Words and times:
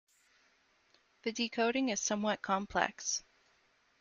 The 1.21 1.31
decoding 1.31 1.89
is 1.89 1.99
somewhat 1.99 2.41
complex. 2.41 3.21